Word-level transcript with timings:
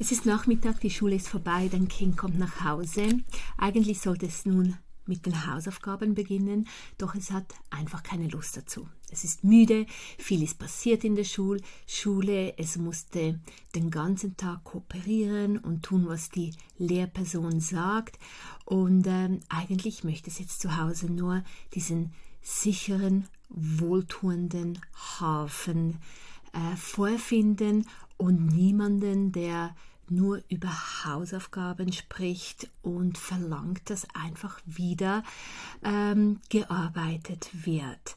Es 0.00 0.12
ist 0.12 0.26
Nachmittag, 0.26 0.78
die 0.78 0.90
Schule 0.90 1.16
ist 1.16 1.28
vorbei, 1.28 1.68
dein 1.68 1.88
Kind 1.88 2.16
kommt 2.16 2.38
nach 2.38 2.62
Hause. 2.62 3.18
Eigentlich 3.56 4.00
sollte 4.00 4.26
es 4.26 4.46
nun 4.46 4.76
mit 5.06 5.26
den 5.26 5.52
Hausaufgaben 5.52 6.14
beginnen, 6.14 6.68
doch 6.98 7.16
es 7.16 7.32
hat 7.32 7.52
einfach 7.70 8.04
keine 8.04 8.28
Lust 8.28 8.56
dazu. 8.56 8.88
Es 9.10 9.24
ist 9.24 9.42
müde, 9.42 9.86
viel 10.16 10.44
ist 10.44 10.60
passiert 10.60 11.02
in 11.02 11.16
der 11.16 11.24
Schule, 11.24 11.60
Schule, 11.88 12.56
es 12.58 12.76
musste 12.76 13.40
den 13.74 13.90
ganzen 13.90 14.36
Tag 14.36 14.62
kooperieren 14.62 15.58
und 15.58 15.82
tun, 15.82 16.06
was 16.06 16.30
die 16.30 16.54
Lehrperson 16.76 17.58
sagt 17.58 18.20
und 18.66 19.04
ähm, 19.08 19.40
eigentlich 19.48 20.04
möchte 20.04 20.30
es 20.30 20.38
jetzt 20.38 20.60
zu 20.60 20.76
Hause 20.76 21.10
nur 21.10 21.42
diesen 21.74 22.12
sicheren, 22.40 23.26
wohltuenden 23.48 24.78
Hafen 25.18 25.98
äh, 26.52 26.76
vorfinden 26.76 27.86
und 28.16 28.46
niemanden, 28.46 29.32
der 29.32 29.74
nur 30.10 30.42
über 30.48 30.70
Hausaufgaben 31.04 31.92
spricht 31.92 32.70
und 32.82 33.18
verlangt, 33.18 33.90
dass 33.90 34.06
einfach 34.14 34.60
wieder 34.64 35.22
ähm, 35.82 36.40
gearbeitet 36.48 37.50
wird. 37.52 38.16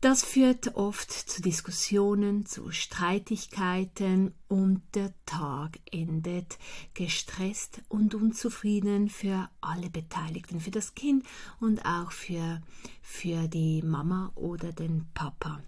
Das 0.00 0.22
führt 0.22 0.76
oft 0.76 1.10
zu 1.10 1.42
Diskussionen, 1.42 2.46
zu 2.46 2.70
Streitigkeiten 2.70 4.32
und 4.46 4.80
der 4.94 5.12
Tag 5.26 5.80
endet 5.90 6.56
gestresst 6.94 7.82
und 7.88 8.14
unzufrieden 8.14 9.08
für 9.08 9.50
alle 9.60 9.90
Beteiligten, 9.90 10.60
für 10.60 10.70
das 10.70 10.94
Kind 10.94 11.26
und 11.58 11.84
auch 11.84 12.12
für, 12.12 12.62
für 13.02 13.48
die 13.48 13.82
Mama 13.82 14.30
oder 14.36 14.72
den 14.72 15.08
Papa. 15.14 15.60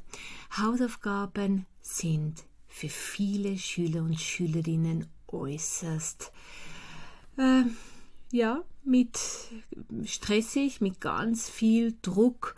Hausaufgaben 0.57 1.67
sind 1.81 2.45
für 2.69 2.89
viele 2.89 3.59
Schüler 3.59 4.03
und 4.03 4.21
Schülerinnen 4.21 5.09
äußerst 5.33 6.33
äh, 7.37 7.63
ja, 8.33 8.63
mit 8.85 9.19
stressig, 10.05 10.81
mit 10.81 11.01
ganz 11.01 11.49
viel 11.49 11.95
Druck 12.03 12.55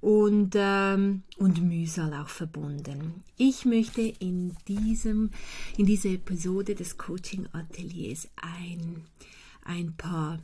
und, 0.00 0.54
ähm, 0.56 1.22
und 1.38 1.62
Mühsal 1.62 2.14
auch 2.14 2.28
verbunden. 2.28 3.24
Ich 3.36 3.64
möchte 3.64 4.02
in, 4.02 4.54
diesem, 4.68 5.30
in 5.76 5.86
dieser 5.86 6.10
Episode 6.10 6.74
des 6.74 6.96
Coaching 6.96 7.48
Ateliers 7.52 8.28
ein, 8.36 9.04
ein 9.64 9.94
paar 9.96 10.38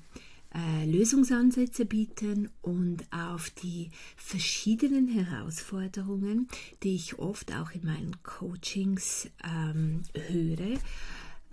äh, 0.55 0.85
Lösungsansätze 0.85 1.87
bieten 1.87 2.51
und 2.61 3.05
auf 3.11 3.51
die 3.51 3.91
verschiedenen 4.17 5.09
Herausforderungen, 5.09 6.49
die 6.83 6.95
ich 6.95 7.19
oft 7.19 7.55
auch 7.55 7.71
in 7.71 7.85
meinen 7.85 8.23
Coachings 8.23 9.31
ähm, 9.45 10.03
höre, 10.15 10.79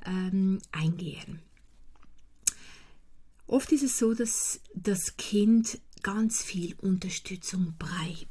ähm, 0.10 0.60
eingehen. 0.72 1.42
Oft 3.48 3.72
ist 3.72 3.84
es 3.84 3.98
so, 3.98 4.14
dass 4.14 4.60
das 4.76 5.18
Kind 5.18 5.80
ganz 6.04 6.44
viel 6.44 6.76
Unterstützung 6.82 7.74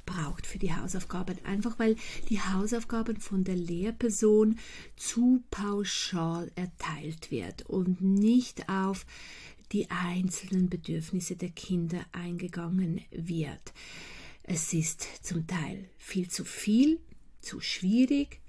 braucht 0.07 0.47
für 0.47 0.59
die 0.59 0.75
Hausaufgaben, 0.75 1.45
einfach 1.45 1.79
weil 1.79 1.97
die 2.29 2.41
Hausaufgaben 2.41 3.21
von 3.21 3.45
der 3.45 3.57
Lehrperson 3.57 4.59
zu 4.97 5.43
pauschal 5.51 6.51
erteilt 6.55 7.31
wird 7.31 7.67
und 7.67 8.01
nicht 8.01 8.69
auf 8.69 9.07
die 9.73 9.91
einzelnen 9.91 10.71
Bedürfnisse 10.71 11.37
der 11.37 11.51
Kinder 11.51 12.01
eingegangen 12.13 13.03
wird. 13.11 13.75
Es 14.45 14.73
ist 14.73 15.07
zum 15.23 15.47
Teil 15.47 15.91
viel 15.99 16.31
zu 16.31 16.45
viel, 16.45 17.01
zu 17.41 17.61
schwierig. 17.61 18.41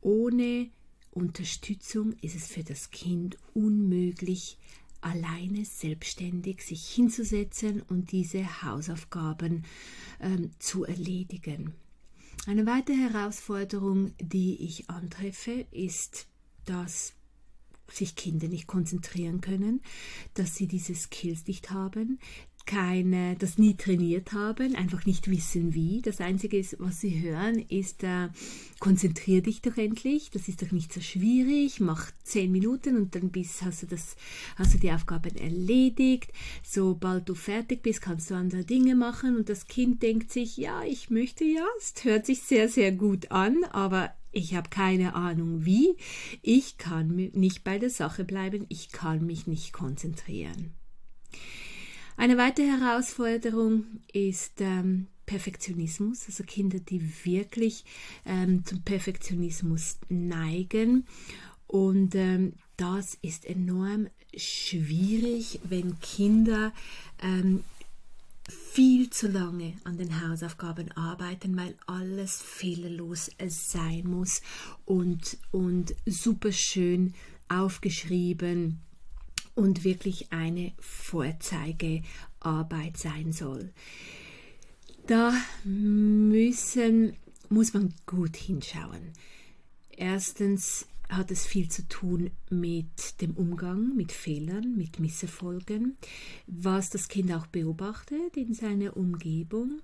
Ohne 0.00 0.70
Unterstützung 1.16 2.12
ist 2.20 2.36
es 2.36 2.46
für 2.46 2.62
das 2.62 2.90
Kind 2.90 3.38
unmöglich, 3.54 4.58
alleine 5.00 5.64
selbstständig 5.64 6.62
sich 6.62 6.86
hinzusetzen 6.88 7.80
und 7.80 8.12
diese 8.12 8.62
Hausaufgaben 8.62 9.64
ähm, 10.20 10.50
zu 10.58 10.84
erledigen. 10.84 11.72
Eine 12.46 12.66
weitere 12.66 12.96
Herausforderung, 12.96 14.12
die 14.20 14.62
ich 14.62 14.90
antreffe, 14.90 15.66
ist, 15.70 16.26
dass 16.66 17.14
sich 17.90 18.14
Kinder 18.14 18.48
nicht 18.48 18.66
konzentrieren 18.66 19.40
können, 19.40 19.80
dass 20.34 20.54
sie 20.54 20.66
diese 20.66 20.94
Skills 20.94 21.46
nicht 21.46 21.70
haben, 21.70 22.18
keine, 22.66 23.36
das 23.36 23.58
nie 23.58 23.76
trainiert 23.76 24.32
haben, 24.32 24.74
einfach 24.74 25.06
nicht 25.06 25.30
wissen 25.30 25.72
wie. 25.72 26.02
Das 26.02 26.20
Einzige, 26.20 26.58
ist, 26.58 26.76
was 26.78 27.00
sie 27.00 27.22
hören, 27.22 27.58
ist, 27.68 28.02
äh, 28.02 28.28
konzentrier 28.80 29.40
dich 29.40 29.62
doch 29.62 29.76
endlich, 29.76 30.30
das 30.30 30.48
ist 30.48 30.62
doch 30.62 30.72
nicht 30.72 30.92
so 30.92 31.00
schwierig, 31.00 31.80
mach 31.80 32.10
zehn 32.24 32.52
Minuten 32.52 32.96
und 32.96 33.14
dann 33.14 33.30
bist, 33.30 33.62
hast, 33.62 33.82
du 33.82 33.86
das, 33.86 34.16
hast 34.56 34.74
du 34.74 34.78
die 34.78 34.90
Aufgaben 34.90 35.36
erledigt. 35.36 36.32
Sobald 36.62 37.28
du 37.28 37.34
fertig 37.34 37.82
bist, 37.82 38.02
kannst 38.02 38.30
du 38.30 38.34
andere 38.34 38.64
Dinge 38.64 38.96
machen 38.96 39.36
und 39.36 39.48
das 39.48 39.66
Kind 39.66 40.02
denkt 40.02 40.32
sich, 40.32 40.56
ja, 40.56 40.82
ich 40.84 41.08
möchte 41.08 41.44
ja, 41.44 41.64
es 41.78 42.04
hört 42.04 42.26
sich 42.26 42.42
sehr, 42.42 42.68
sehr 42.68 42.92
gut 42.92 43.30
an, 43.30 43.64
aber 43.70 44.12
ich 44.32 44.54
habe 44.54 44.68
keine 44.68 45.14
Ahnung 45.14 45.64
wie. 45.64 45.96
Ich 46.42 46.76
kann 46.76 47.30
nicht 47.32 47.64
bei 47.64 47.78
der 47.78 47.90
Sache 47.90 48.24
bleiben, 48.24 48.66
ich 48.68 48.90
kann 48.90 49.24
mich 49.24 49.46
nicht 49.46 49.72
konzentrieren. 49.72 50.74
Eine 52.18 52.38
weitere 52.38 52.66
Herausforderung 52.66 53.84
ist 54.10 54.60
ähm, 54.60 55.06
Perfektionismus, 55.26 56.26
also 56.26 56.44
Kinder, 56.44 56.78
die 56.78 57.02
wirklich 57.24 57.84
ähm, 58.24 58.64
zum 58.64 58.80
Perfektionismus 58.82 59.98
neigen. 60.08 61.06
Und 61.66 62.14
ähm, 62.14 62.54
das 62.78 63.18
ist 63.20 63.44
enorm 63.44 64.08
schwierig, 64.34 65.60
wenn 65.64 66.00
Kinder 66.00 66.72
ähm, 67.20 67.62
viel 68.48 69.10
zu 69.10 69.28
lange 69.28 69.74
an 69.84 69.98
den 69.98 70.26
Hausaufgaben 70.26 70.92
arbeiten, 70.92 71.54
weil 71.56 71.74
alles 71.86 72.40
fehlerlos 72.40 73.30
sein 73.46 74.04
muss 74.06 74.40
und, 74.86 75.36
und 75.50 75.94
super 76.06 76.52
schön 76.52 77.12
aufgeschrieben 77.48 78.80
und 79.56 79.82
wirklich 79.82 80.32
eine 80.32 80.72
Vorzeigearbeit 80.78 82.96
sein 82.96 83.32
soll. 83.32 83.72
Da 85.08 85.34
müssen, 85.64 87.16
muss 87.48 87.74
man 87.74 87.92
gut 88.06 88.36
hinschauen. 88.36 89.12
Erstens 89.90 90.86
hat 91.08 91.30
es 91.30 91.46
viel 91.46 91.68
zu 91.68 91.86
tun 91.88 92.30
mit 92.50 93.20
dem 93.20 93.32
Umgang 93.32 93.94
mit 93.96 94.12
Fehlern, 94.12 94.76
mit 94.76 95.00
Misserfolgen, 95.00 95.96
was 96.46 96.90
das 96.90 97.08
Kind 97.08 97.32
auch 97.32 97.46
beobachtet 97.46 98.36
in 98.36 98.54
seiner 98.54 98.96
Umgebung, 98.96 99.80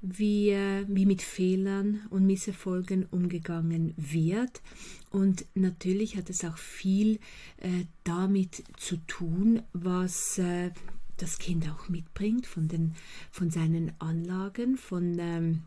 wie, 0.00 0.50
äh, 0.50 0.84
wie 0.88 1.06
mit 1.06 1.22
Fehlern 1.22 2.02
und 2.10 2.26
Misserfolgen 2.26 3.06
umgegangen 3.06 3.94
wird. 3.96 4.62
Und 5.10 5.44
natürlich 5.54 6.16
hat 6.16 6.30
es 6.30 6.44
auch 6.44 6.56
viel 6.56 7.18
äh, 7.58 7.84
damit 8.04 8.64
zu 8.76 8.96
tun, 9.06 9.62
was 9.72 10.38
äh, 10.38 10.70
das 11.18 11.38
Kind 11.38 11.68
auch 11.70 11.88
mitbringt 11.88 12.46
von, 12.46 12.68
den, 12.68 12.94
von 13.30 13.50
seinen 13.50 13.92
Anlagen, 14.00 14.76
von, 14.76 15.18
ähm, 15.18 15.62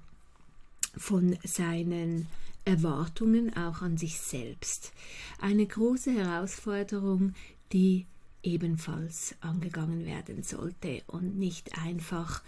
von 0.98 1.38
seinen 1.44 2.28
Erwartungen 2.66 3.56
auch 3.56 3.82
an 3.82 3.98
sich 3.98 4.20
selbst. 4.20 4.92
Eine 5.40 5.66
große 5.66 6.12
Herausforderung, 6.12 7.34
die 7.72 8.06
ebenfalls 8.44 9.36
angegangen 9.42 10.06
werden 10.06 10.44
sollte 10.44 11.04
und 11.08 11.38
nicht 11.38 11.78
einfach 11.78 12.44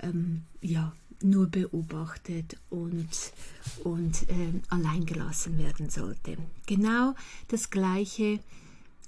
ähm, 0.00 0.42
ja, 0.60 0.92
nur 1.22 1.46
beobachtet 1.46 2.56
und, 2.70 3.08
und 3.84 4.28
äh, 4.28 4.60
allein 4.68 5.06
gelassen 5.06 5.58
werden 5.58 5.90
sollte. 5.90 6.36
Genau 6.66 7.14
das 7.48 7.70
Gleiche 7.70 8.40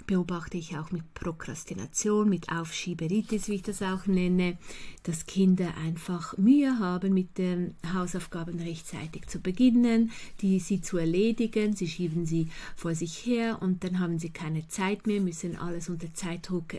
beobachte 0.05 0.57
ich 0.57 0.77
auch 0.77 0.91
mit 0.91 1.13
Prokrastination, 1.13 2.29
mit 2.29 2.49
Aufschieberitis, 2.49 3.47
wie 3.47 3.55
ich 3.55 3.61
das 3.61 3.81
auch 3.81 4.05
nenne, 4.05 4.57
dass 5.03 5.25
Kinder 5.25 5.75
einfach 5.77 6.37
Mühe 6.37 6.79
haben, 6.79 7.13
mit 7.13 7.37
den 7.37 7.75
Hausaufgaben 7.93 8.59
rechtzeitig 8.59 9.27
zu 9.27 9.39
beginnen, 9.39 10.11
die 10.41 10.59
sie 10.59 10.81
zu 10.81 10.97
erledigen. 10.97 11.75
Sie 11.75 11.87
schieben 11.87 12.25
sie 12.25 12.47
vor 12.75 12.95
sich 12.95 13.25
her 13.25 13.61
und 13.61 13.83
dann 13.83 13.99
haben 13.99 14.19
sie 14.19 14.29
keine 14.29 14.67
Zeit 14.67 15.07
mehr, 15.07 15.21
müssen 15.21 15.57
alles 15.57 15.89
unter 15.89 16.13
Zeitdruck 16.13 16.73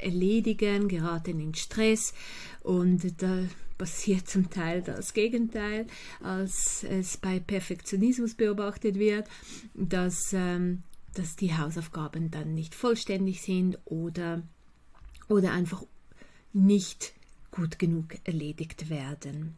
erledigen, 0.00 0.88
geraten 0.88 1.40
in 1.40 1.54
Stress 1.54 2.14
und 2.62 3.22
da 3.22 3.44
passiert 3.78 4.28
zum 4.28 4.50
Teil 4.50 4.82
das 4.82 5.12
Gegenteil, 5.12 5.86
als 6.22 6.84
es 6.84 7.16
bei 7.16 7.40
Perfektionismus 7.40 8.34
beobachtet 8.34 8.98
wird, 8.98 9.28
dass 9.74 10.32
ähm, 10.32 10.82
dass 11.18 11.36
die 11.36 11.56
Hausaufgaben 11.56 12.30
dann 12.30 12.54
nicht 12.54 12.74
vollständig 12.74 13.42
sind 13.42 13.78
oder, 13.84 14.42
oder 15.28 15.52
einfach 15.52 15.82
nicht 16.52 17.12
gut 17.50 17.78
genug 17.78 18.16
erledigt 18.24 18.90
werden. 18.90 19.56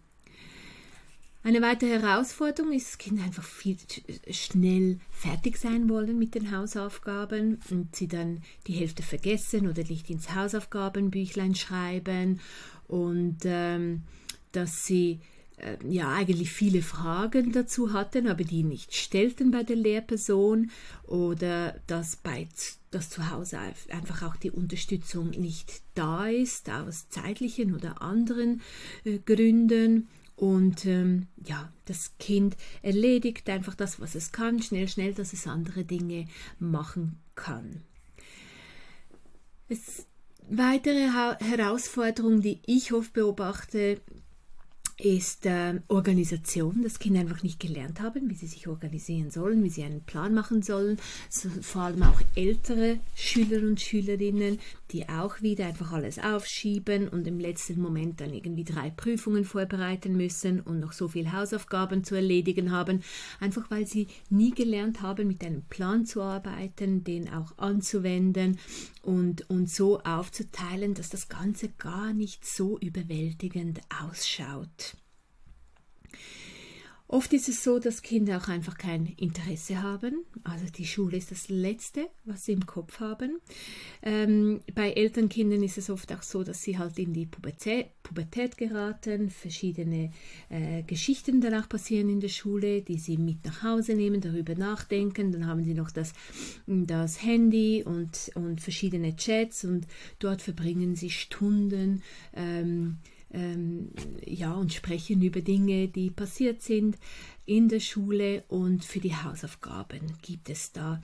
Eine 1.45 1.63
weitere 1.63 2.01
Herausforderung 2.01 2.73
ist, 2.73 2.89
dass 2.89 2.99
Kinder 2.99 3.23
einfach 3.23 3.45
viel 3.45 3.77
schnell 4.31 4.99
fertig 5.11 5.57
sein 5.57 5.89
wollen 5.89 6.19
mit 6.19 6.35
den 6.35 6.55
Hausaufgaben 6.55 7.61
und 7.71 7.95
sie 7.95 8.09
dann 8.09 8.43
die 8.67 8.75
Hälfte 8.75 9.03
vergessen 9.03 9.69
oder 9.69 9.85
nicht 9.85 10.11
ins 10.11 10.35
Hausaufgabenbüchlein 10.35 11.55
schreiben 11.55 12.41
und 12.87 13.39
ähm, 13.45 14.03
dass 14.53 14.85
sie 14.85 15.13
äh, 15.13 15.38
ja 15.89 16.13
eigentlich 16.13 16.51
viele 16.51 16.83
Fragen 16.83 17.53
dazu 17.53 17.93
hatten, 17.93 18.29
aber 18.29 18.45
die 18.45 18.63
nicht 18.63 18.95
stellten 18.95 19.51
bei 19.51 19.63
der 19.63 19.77
Lehrperson 19.77 20.71
oder 21.07 21.81
dass 21.87 22.17
bei 22.17 22.49
dass 22.91 23.11
zu 23.11 23.31
Hause 23.31 23.59
einfach 23.91 24.23
auch 24.23 24.37
die 24.37 24.51
Unterstützung 24.51 25.31
nicht 25.31 25.83
da 25.95 26.27
ist 26.27 26.71
aus 26.71 27.11
zeitlichen 27.11 27.75
oder 27.75 28.01
anderen 28.01 28.63
äh, 29.05 29.19
Gründen 29.19 30.09
und 30.39 30.87
ähm, 30.87 31.27
ja, 31.45 31.73
das 31.87 32.13
Kind 32.19 32.57
erledigt 32.83 33.51
einfach 33.51 33.75
das, 33.75 34.01
was 34.01 34.15
es 34.15 34.31
kann, 34.31 34.63
schnell, 34.63 34.89
schnell, 34.89 35.13
dass 35.13 35.33
es 35.33 35.49
andere 35.49 35.85
Dinge 35.85 36.29
machen 36.61 37.19
kann. 37.35 37.83
Es, 39.69 40.07
weitere 40.49 41.09
ha 41.09 41.37
Herausforderung, 41.41 42.41
die 42.41 42.61
ich 42.67 42.93
oft 42.93 43.13
beobachte, 43.13 44.01
ist 44.99 45.47
äh, 45.47 45.81
Organisation, 45.87 46.83
dass 46.83 46.99
Kinder 46.99 47.21
einfach 47.21 47.43
nicht 47.43 47.61
gelernt 47.61 48.01
haben, 48.01 48.29
wie 48.29 48.35
sie 48.35 48.49
sich 48.49 48.67
organisieren 48.67 49.31
sollen, 49.31 49.63
wie 49.63 49.71
sie 49.71 49.85
einen 49.85 50.03
Plan 50.03 50.35
machen 50.35 50.63
sollen. 50.63 50.99
So, 51.31 51.49
vor 51.63 51.83
allem 51.83 52.03
auch 52.03 52.21
ältere 52.35 52.99
Schüler 53.15 53.63
und 53.63 53.81
Schülerinnen, 53.81 54.59
die 54.91 55.09
auch 55.09 55.41
wieder 55.41 55.67
einfach 55.67 55.93
alles 55.93 56.19
aufschieben 56.19 57.09
und 57.09 57.27
im 57.27 57.39
letzten 57.39 57.81
Moment 57.81 58.21
dann 58.21 58.33
irgendwie 58.33 58.65
drei 58.65 58.91
Prüfungen 58.91 59.45
vorbereiten 59.45 60.17
müssen 60.17 60.61
und 60.61 60.81
noch 60.81 60.93
so 60.93 61.09
viel 61.09 61.33
Hausaufgaben 61.33 62.03
zu 62.03 62.17
erledigen 62.17 62.73
haben, 62.73 63.03
einfach 63.39 63.71
weil 63.71 63.87
sie 63.87 64.09
nie 64.31 64.51
gelernt 64.51 65.01
haben, 65.03 65.29
mit 65.29 65.45
einem 65.45 65.63
Plan 65.63 66.07
zu 66.07 66.23
arbeiten, 66.23 67.05
den 67.05 67.29
auch 67.29 67.57
anzuwenden 67.59 68.59
und, 69.09 69.49
und 69.49 69.71
so 69.71 70.01
aufzuteilen, 70.01 70.93
dass 70.93 71.09
das 71.09 71.31
Ganze 71.31 71.71
gar 71.71 72.13
nicht 72.13 72.45
so 72.45 72.79
überwältigend 72.79 73.81
ausschaut. 74.03 74.99
Oft 77.11 77.33
ist 77.33 77.49
es 77.49 77.65
so, 77.65 77.79
dass 77.79 78.03
Kinder 78.03 78.37
auch 78.37 78.49
einfach 78.49 78.77
kein 78.77 79.07
Interesse 79.07 79.83
haben. 79.83 80.27
Also 80.45 80.67
die 80.67 80.85
Schule 80.85 81.17
ist 81.17 81.31
das 81.31 81.49
Letzte, 81.49 82.07
was 82.27 82.45
sie 82.45 82.53
im 82.53 82.67
Kopf 82.67 83.01
haben. 83.01 83.39
Ähm, 84.03 84.61
bei 84.75 84.93
Elternkindern 84.93 85.63
ist 85.63 85.79
es 85.79 85.89
oft 85.89 86.13
auch 86.13 86.23
so, 86.23 86.45
dass 86.45 86.63
sie 86.63 86.77
halt 86.77 86.99
in 86.99 87.15
die 87.15 87.25
Pubertät, 87.25 87.87
Pubertät 88.03 88.59
geraten, 88.59 89.31
verschiedene 89.31 90.13
äh, 90.51 90.83
Geschichten 90.83 91.41
danach 91.41 91.67
passieren 91.67 92.11
in 92.11 92.21
der 92.21 92.29
Schule, 92.29 92.83
die 92.83 92.99
sie 92.99 93.17
mit 93.17 93.43
nach 93.47 93.63
Hause 93.63 93.95
nehmen, 93.95 94.21
darüber 94.21 94.55
nachdenken. 94.55 95.33
Dann 95.33 95.47
haben 95.47 95.65
sie 95.65 95.73
noch 95.73 95.91
das, 95.91 96.13
das 96.67 97.23
Handy 97.23 97.83
und, 97.83 98.31
und 98.35 98.61
verschiedene 98.61 99.17
Chats 99.17 99.65
und 99.65 99.87
dort 100.19 100.43
verbringen 100.43 100.95
sie 100.95 101.09
Stunden. 101.09 102.03
Ähm, 102.35 102.99
ähm, 103.33 103.91
ja, 104.25 104.53
und 104.53 104.73
sprechen 104.73 105.23
über 105.23 105.41
Dinge, 105.41 105.89
die 105.89 106.11
passiert 106.11 106.63
sind 106.63 106.97
in 107.47 107.69
der 107.69 107.81
Schule 107.81 108.45
und 108.49 108.85
für 108.85 109.01
die 109.01 109.15
Hausaufgaben 109.15 110.15
gibt 110.23 110.51
es 110.51 110.73
da 110.73 111.01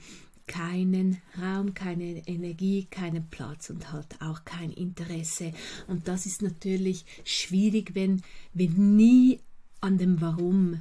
keinen 0.47 1.19
Raum, 1.41 1.73
keine 1.75 2.27
Energie, 2.27 2.87
keinen 2.91 3.29
Platz 3.31 3.71
und 3.71 3.93
halt 3.93 4.21
auch 4.21 4.45
kein 4.45 4.71
Interesse. 4.71 5.53
Und 5.87 6.07
das 6.07 6.27
ist 6.27 6.43
natürlich 6.43 7.05
schwierig, 7.25 7.95
wenn, 7.95 8.23
wenn 8.53 8.97
nie 8.97 9.41
an 9.81 9.99
dem 9.99 10.21
Warum 10.21 10.81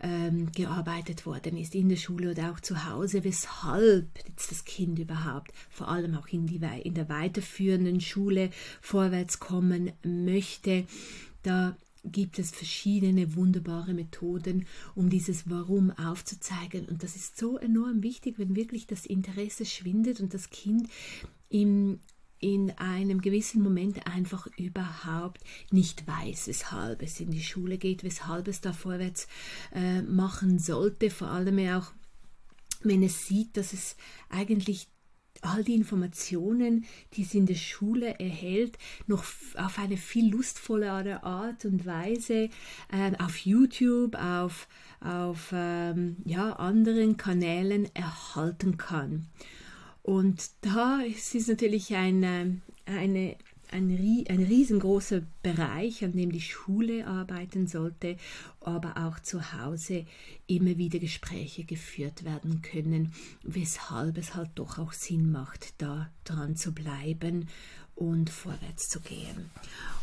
ähm, 0.00 0.50
gearbeitet 0.52 1.26
worden 1.26 1.56
ist, 1.56 1.74
in 1.74 1.88
der 1.88 1.96
Schule 1.96 2.30
oder 2.30 2.52
auch 2.52 2.60
zu 2.60 2.88
Hause, 2.88 3.24
weshalb 3.24 4.06
jetzt 4.26 4.50
das 4.50 4.64
Kind 4.64 4.98
überhaupt 4.98 5.52
vor 5.70 5.88
allem 5.88 6.14
auch 6.14 6.28
in, 6.28 6.46
die, 6.46 6.60
in 6.84 6.94
der 6.94 7.08
weiterführenden 7.08 8.00
Schule 8.00 8.50
vorwärts 8.80 9.40
kommen 9.40 9.92
möchte. 10.02 10.86
Da 11.42 11.76
gibt 12.04 12.38
es 12.38 12.50
verschiedene 12.50 13.34
wunderbare 13.34 13.92
Methoden, 13.92 14.66
um 14.94 15.10
dieses 15.10 15.50
Warum 15.50 15.90
aufzuzeigen. 15.90 16.86
Und 16.86 17.02
das 17.02 17.16
ist 17.16 17.36
so 17.36 17.58
enorm 17.58 18.02
wichtig, 18.02 18.38
wenn 18.38 18.56
wirklich 18.56 18.86
das 18.86 19.04
Interesse 19.04 19.64
schwindet 19.64 20.20
und 20.20 20.32
das 20.32 20.50
Kind 20.50 20.88
im 21.50 21.98
in 22.40 22.70
einem 22.78 23.20
gewissen 23.20 23.62
Moment 23.62 24.06
einfach 24.06 24.46
überhaupt 24.56 25.42
nicht 25.70 26.06
weiß, 26.06 26.48
weshalb 26.48 27.02
es 27.02 27.20
in 27.20 27.30
die 27.30 27.42
Schule 27.42 27.78
geht, 27.78 28.04
weshalb 28.04 28.48
es 28.48 28.60
da 28.60 28.72
vorwärts 28.72 29.26
äh, 29.72 30.02
machen 30.02 30.58
sollte, 30.58 31.10
vor 31.10 31.28
allem 31.28 31.58
auch 31.70 31.92
wenn 32.82 33.02
es 33.02 33.26
sieht, 33.26 33.56
dass 33.56 33.72
es 33.72 33.96
eigentlich 34.28 34.88
all 35.40 35.62
die 35.62 35.74
Informationen, 35.74 36.84
die 37.14 37.22
es 37.22 37.34
in 37.34 37.46
der 37.46 37.54
Schule 37.54 38.18
erhält, 38.18 38.78
noch 39.06 39.24
auf 39.56 39.78
eine 39.78 39.96
viel 39.96 40.30
lustvollere 40.30 41.22
Art 41.22 41.64
und 41.64 41.86
Weise 41.86 42.50
äh, 42.90 43.12
auf 43.18 43.38
YouTube, 43.38 44.16
auf, 44.16 44.68
auf 45.00 45.50
ähm, 45.52 46.16
ja, 46.24 46.54
anderen 46.54 47.16
Kanälen 47.16 47.88
erhalten 47.94 48.76
kann. 48.76 49.26
Und 50.08 50.52
da 50.62 51.02
ist 51.02 51.34
es 51.34 51.48
natürlich 51.48 51.94
eine, 51.94 52.62
eine, 52.86 53.36
ein, 53.70 54.24
ein 54.26 54.42
riesengroßer 54.42 55.20
Bereich, 55.42 56.02
an 56.02 56.12
dem 56.12 56.32
die 56.32 56.40
Schule 56.40 57.06
arbeiten 57.06 57.66
sollte, 57.66 58.16
aber 58.60 58.96
auch 58.96 59.20
zu 59.20 59.52
Hause 59.52 60.06
immer 60.46 60.78
wieder 60.78 60.98
Gespräche 60.98 61.64
geführt 61.64 62.24
werden 62.24 62.62
können, 62.62 63.12
weshalb 63.42 64.16
es 64.16 64.34
halt 64.34 64.52
doch 64.54 64.78
auch 64.78 64.94
Sinn 64.94 65.30
macht, 65.30 65.74
da 65.76 66.10
dran 66.24 66.56
zu 66.56 66.72
bleiben 66.72 67.46
und 67.94 68.30
vorwärts 68.30 68.88
zu 68.88 69.00
gehen. 69.00 69.50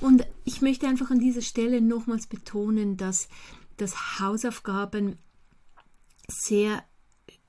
Und 0.01 0.27
ich 0.43 0.61
möchte 0.61 0.87
einfach 0.87 1.09
an 1.09 1.17
dieser 1.17 1.41
Stelle 1.41 1.81
nochmals 1.81 2.27
betonen, 2.27 2.95
dass, 2.95 3.27
dass 3.77 4.19
Hausaufgaben 4.19 5.17
sehr 6.27 6.83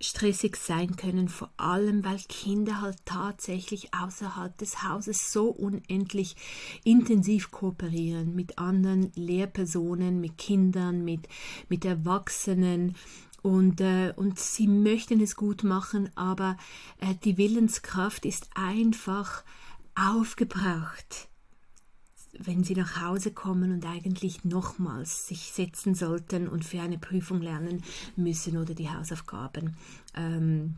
stressig 0.00 0.56
sein 0.56 0.96
können, 0.96 1.28
vor 1.28 1.50
allem 1.56 2.04
weil 2.04 2.18
Kinder 2.28 2.80
halt 2.80 2.98
tatsächlich 3.04 3.94
außerhalb 3.94 4.56
des 4.58 4.82
Hauses 4.82 5.32
so 5.32 5.48
unendlich 5.48 6.36
intensiv 6.84 7.50
kooperieren 7.50 8.34
mit 8.34 8.58
anderen 8.58 9.12
Lehrpersonen, 9.14 10.20
mit 10.20 10.38
Kindern, 10.38 11.04
mit, 11.04 11.28
mit 11.68 11.84
Erwachsenen. 11.84 12.96
Und, 13.42 13.80
äh, 13.80 14.12
und 14.16 14.40
sie 14.40 14.66
möchten 14.66 15.20
es 15.20 15.36
gut 15.36 15.62
machen, 15.62 16.10
aber 16.16 16.56
äh, 16.98 17.14
die 17.24 17.38
Willenskraft 17.38 18.26
ist 18.26 18.48
einfach 18.54 19.44
aufgebraucht 19.94 21.28
wenn 22.38 22.64
sie 22.64 22.74
nach 22.74 23.00
Hause 23.00 23.30
kommen 23.30 23.72
und 23.72 23.86
eigentlich 23.86 24.44
nochmals 24.44 25.28
sich 25.28 25.52
setzen 25.52 25.94
sollten 25.94 26.48
und 26.48 26.64
für 26.64 26.80
eine 26.80 26.98
Prüfung 26.98 27.40
lernen 27.40 27.82
müssen 28.16 28.56
oder 28.56 28.74
die 28.74 28.90
Hausaufgaben 28.90 29.76
ähm, 30.14 30.76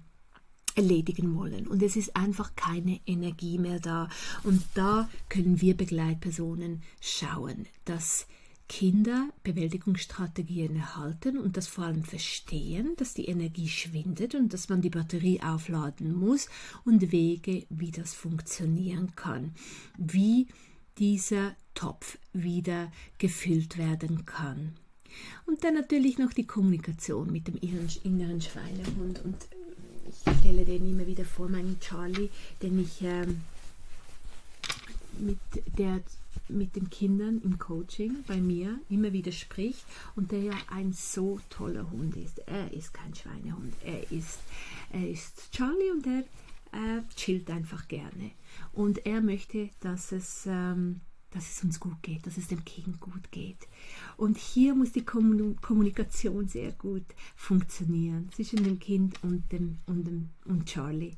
erledigen 0.75 1.37
wollen. 1.37 1.67
Und 1.67 1.83
es 1.83 1.97
ist 1.97 2.17
einfach 2.17 2.55
keine 2.55 3.01
Energie 3.05 3.59
mehr 3.59 3.81
da. 3.81 4.09
Und 4.45 4.63
da 4.75 5.09
können 5.29 5.61
wir 5.61 5.77
Begleitpersonen 5.77 6.83
schauen, 7.01 7.67
dass 7.85 8.27
Kinder 8.69 9.31
Bewältigungsstrategien 9.45 10.77
erhalten 10.77 11.39
und 11.39 11.57
das 11.57 11.67
vor 11.67 11.85
allem 11.85 12.05
verstehen, 12.05 12.95
dass 12.97 13.15
die 13.15 13.25
Energie 13.25 13.69
schwindet 13.69 14.35
und 14.35 14.53
dass 14.53 14.69
man 14.69 14.83
die 14.83 14.91
Batterie 14.91 15.41
aufladen 15.43 16.15
muss 16.15 16.49
und 16.85 17.11
Wege, 17.11 17.67
wie 17.71 17.91
das 17.91 18.13
funktionieren 18.13 19.17
kann. 19.17 19.55
Wie 19.97 20.49
dieser 20.99 21.55
Topf 21.75 22.19
wieder 22.33 22.91
gefüllt 23.19 23.79
werden 23.79 24.27
kann. 24.27 24.75
Und 25.47 25.65
dann 25.65 25.75
natürlich 25.75 26.19
noch 26.19 26.33
die 26.33 26.47
Kommunikation 26.47 27.33
mit 27.33 27.49
dem 27.49 27.57
inneren 27.57 28.41
Schweinehund. 28.41 29.25
Und 29.25 29.37
ich 30.09 30.39
stelle 30.41 30.65
den 30.65 30.91
immer 30.91 31.07
wieder 31.07 31.25
vor, 31.25 31.49
meinen 31.49 31.79
Charlie, 31.81 32.31
den 32.63 32.81
ich 32.81 33.03
ähm, 33.03 33.41
mit, 35.19 35.39
der 35.79 36.01
mit 36.49 36.77
den 36.77 36.89
Kindern 36.91 37.41
im 37.43 37.59
Coaching 37.59 38.25
bei 38.27 38.39
mir 38.39 38.79
immer 38.89 39.13
wieder 39.13 39.33
spricht 39.33 39.85
und 40.17 40.33
der 40.33 40.41
ja 40.41 40.55
ein 40.71 40.93
so 40.93 41.41
toller 41.51 41.91
Hund 41.91 42.17
ist. 42.17 42.39
Er 42.47 42.73
ist 42.73 42.95
kein 42.95 43.15
Schweinehund, 43.15 43.75
er 43.85 44.11
ist, 44.11 44.41
er 44.91 45.09
ist 45.09 45.51
Charlie 45.53 45.91
und 45.91 46.07
er 46.07 46.21
äh, 46.73 47.03
chillt 47.17 47.51
einfach 47.51 47.87
gerne. 47.89 48.31
Und 48.73 49.07
er 49.07 49.21
möchte, 49.21 49.71
dass 49.81 50.13
es, 50.13 50.47
ähm, 50.47 51.01
dass 51.31 51.51
es 51.51 51.63
uns 51.63 51.79
gut 51.79 52.03
geht, 52.03 52.27
dass 52.27 52.39
es 52.39 52.49
dem 52.49 52.65
Kind 52.65 53.01
gut 53.01 53.31
geht. 53.31 53.69
Und 54.17 54.39
hier 54.39 54.75
muss 54.75 54.93
die 54.93 55.05
Kommunikation 55.05 56.49
sehr 56.49 56.73
gut 56.73 57.05
funktionieren 57.37 58.31
zwischen 58.33 58.65
dem 58.65 58.79
Kind 58.79 59.23
und, 59.23 59.53
dem, 59.53 59.79
und, 59.87 60.05
dem, 60.05 60.31
und 60.47 60.67
Charlie. 60.67 61.17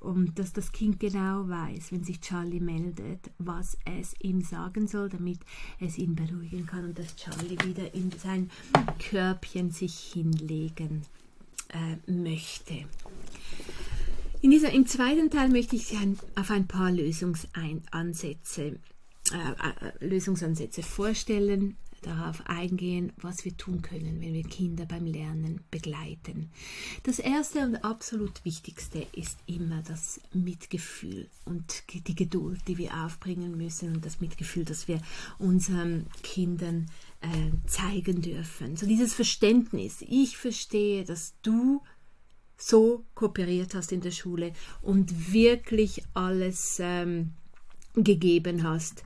Und 0.00 0.38
dass 0.38 0.52
das 0.52 0.72
Kind 0.72 0.98
genau 0.98 1.48
weiß, 1.48 1.92
wenn 1.92 2.02
sich 2.02 2.20
Charlie 2.20 2.60
meldet, 2.60 3.30
was 3.38 3.78
es 3.84 4.14
ihm 4.20 4.40
sagen 4.40 4.88
soll, 4.88 5.08
damit 5.08 5.38
es 5.78 5.96
ihn 5.96 6.16
beruhigen 6.16 6.66
kann 6.66 6.84
und 6.84 6.98
dass 6.98 7.14
Charlie 7.14 7.58
wieder 7.64 7.94
in 7.94 8.10
sein 8.10 8.50
Körbchen 8.98 9.70
sich 9.70 9.94
hinlegen 9.94 11.02
äh, 11.72 12.10
möchte. 12.10 12.84
In 14.42 14.50
dieser, 14.50 14.72
Im 14.72 14.86
zweiten 14.86 15.30
Teil 15.30 15.48
möchte 15.48 15.76
ich 15.76 15.96
ein, 15.96 16.18
auf 16.34 16.50
ein 16.50 16.66
paar 16.66 16.90
Lösungsansätze 16.90 18.78
äh, 19.30 19.36
äh, 19.36 20.06
Lösungsansätze 20.06 20.82
vorstellen, 20.82 21.76
darauf 22.02 22.44
eingehen, 22.46 23.12
was 23.18 23.44
wir 23.44 23.56
tun 23.56 23.80
können, 23.82 24.20
wenn 24.20 24.34
wir 24.34 24.42
Kinder 24.42 24.84
beim 24.84 25.06
Lernen 25.06 25.60
begleiten. 25.70 26.50
Das 27.04 27.20
erste 27.20 27.60
und 27.60 27.76
absolut 27.84 28.44
wichtigste 28.44 29.06
ist 29.12 29.38
immer 29.46 29.82
das 29.82 30.20
Mitgefühl 30.32 31.28
und 31.44 31.84
die 31.92 32.14
Geduld, 32.16 32.60
die 32.66 32.78
wir 32.78 33.04
aufbringen 33.04 33.56
müssen 33.56 33.94
und 33.94 34.04
das 34.04 34.20
Mitgefühl, 34.20 34.64
das 34.64 34.88
wir 34.88 35.00
unseren 35.38 36.06
Kindern 36.24 36.90
äh, 37.20 37.68
zeigen 37.68 38.20
dürfen. 38.20 38.76
So 38.76 38.86
dieses 38.86 39.14
Verständnis. 39.14 40.04
Ich 40.08 40.36
verstehe, 40.36 41.04
dass 41.04 41.34
du 41.42 41.80
so 42.62 43.04
kooperiert 43.14 43.74
hast 43.74 43.92
in 43.92 44.00
der 44.00 44.10
Schule 44.10 44.52
und 44.82 45.32
wirklich 45.32 46.02
alles 46.14 46.78
ähm, 46.80 47.32
gegeben 47.94 48.62
hast 48.62 49.04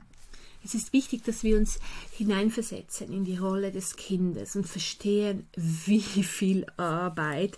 es 0.67 0.75
ist 0.75 0.91
wichtig, 0.91 1.23
dass 1.23 1.43
wir 1.43 1.57
uns 1.57 1.79
hineinversetzen 2.11 3.13
in 3.13 3.23
die 3.23 3.37
Rolle 3.37 3.71
des 3.71 3.95
Kindes 3.95 4.55
und 4.55 4.67
verstehen, 4.67 5.47
wie 5.55 6.01
viel 6.01 6.65
Arbeit 6.75 7.57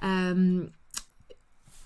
ähm, 0.00 0.70